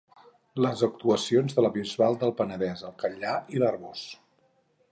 les 0.65 0.79
actuacions 0.85 1.57
de 1.59 1.65
la 1.65 1.71
Bisbal 1.75 2.17
del 2.23 2.33
Penedès, 2.39 2.81
el 2.89 2.95
Catllar 3.05 3.35
i 3.57 3.61
l'Arboç 3.65 4.07